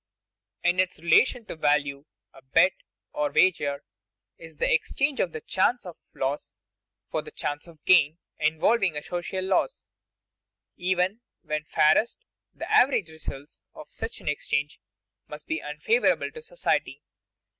[0.65, 2.73] _In its relation to value, a bet,
[3.13, 3.83] or wager,
[4.35, 6.55] is the exchange of the chance of loss
[7.11, 9.89] for the chance of gain, involving a social loss._
[10.75, 14.79] Even when fairest, the average results of such an exchange
[15.27, 17.03] must be unfavorable to society.